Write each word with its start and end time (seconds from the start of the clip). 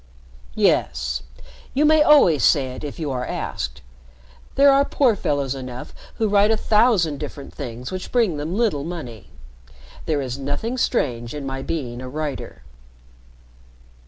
"Yes. 0.55 1.21
You 1.75 1.85
may 1.85 2.01
always 2.01 2.43
say 2.43 2.71
it 2.73 2.83
if 2.83 2.97
you 2.97 3.11
are 3.11 3.23
asked. 3.23 3.81
There 4.55 4.71
are 4.71 4.83
poor 4.83 5.15
fellows 5.15 5.53
enough 5.53 5.93
who 6.15 6.27
write 6.27 6.49
a 6.49 6.57
thousand 6.57 7.19
different 7.19 7.53
things 7.53 7.91
which 7.91 8.11
bring 8.11 8.37
them 8.37 8.55
little 8.55 8.83
money. 8.83 9.29
There 10.07 10.19
is 10.19 10.39
nothing 10.39 10.79
strange 10.79 11.35
in 11.35 11.45
my 11.45 11.61
being 11.61 12.01
a 12.01 12.09
writer." 12.09 12.63